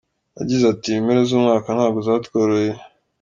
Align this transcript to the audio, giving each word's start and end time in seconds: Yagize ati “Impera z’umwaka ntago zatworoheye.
Yagize 0.37 0.63
ati 0.73 0.89
“Impera 0.99 1.21
z’umwaka 1.29 1.67
ntago 1.75 1.99
zatworoheye. 2.07 2.73